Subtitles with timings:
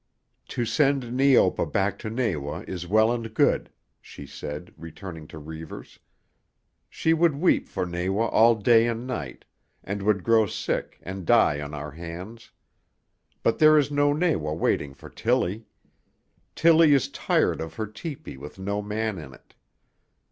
[0.47, 3.69] "To send Neopa back to Nawa is well and good,"
[4.01, 5.99] she said, returning to Reivers.
[6.89, 9.45] "She would weep for Nawa all day and night,
[9.83, 12.49] and would grow sick and die on our hands.
[13.43, 15.67] But there is no Nawa waiting for Tillie.
[16.55, 19.53] Tillie is tired of her tepee with no man in it.